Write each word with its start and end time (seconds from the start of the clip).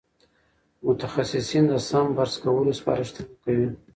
متخصصین 0.87 1.63
د 1.71 1.73
سم 1.87 2.05
برس 2.17 2.35
کولو 2.43 2.71
سپارښتنه 2.79 3.29
کوي. 3.43 3.67